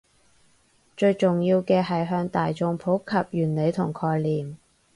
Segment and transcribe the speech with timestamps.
[0.97, 4.57] 最重要嘅係向大衆普及原理同概念